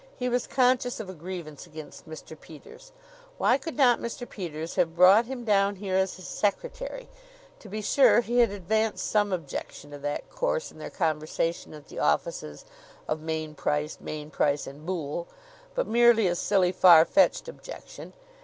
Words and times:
He 0.17 0.29
was 0.29 0.47
conscious 0.47 0.99
of 0.99 1.11
a 1.11 1.13
grievance 1.13 1.67
against 1.67 2.09
Mr. 2.09 2.33
Peters. 2.35 2.91
Why 3.37 3.59
could 3.59 3.77
not 3.77 3.99
Mr. 3.99 4.27
Peters 4.27 4.73
have 4.73 4.95
brought 4.95 5.25
him 5.27 5.43
down 5.45 5.75
here 5.75 5.95
as 5.95 6.15
his 6.15 6.27
secretary? 6.27 7.07
To 7.59 7.69
be 7.69 7.83
sure, 7.83 8.21
he 8.21 8.39
had 8.39 8.49
advanced 8.49 9.05
some 9.05 9.31
objection 9.31 9.91
to 9.91 9.99
that 9.99 10.27
course 10.31 10.71
in 10.71 10.79
their 10.79 10.89
conversation 10.89 11.75
at 11.75 11.87
the 11.87 11.99
offices 11.99 12.65
of 13.07 13.19
Mainprice, 13.19 13.99
Mainprice 14.01 14.65
& 14.67 14.73
Boole; 14.87 15.27
but 15.75 15.85
merely 15.85 16.25
a 16.25 16.33
silly, 16.33 16.71
far 16.71 17.05
fetched 17.05 17.47
objection. 17.47 18.13